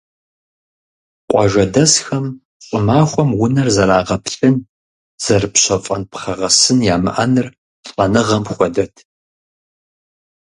Къуажэдэсхэм 1.29 2.25
щӀымахуэм 2.65 3.29
унэр 3.43 3.69
зэрагъэплъын, 3.75 4.55
зэрыпщэфӀэн 5.23 6.03
пхъэгъэсын 6.11 6.79
ямыӀэныр 6.95 7.47
лӀэныгъэм 7.93 8.43
хуэдэт. 8.53 8.93